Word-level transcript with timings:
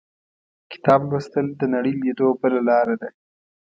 •کتاب 0.71 1.01
لوستل، 1.09 1.47
د 1.59 1.61
نړۍ 1.73 1.93
لیدو 2.03 2.27
بله 2.41 2.59
لاره 2.69 2.95
ده. 3.01 3.09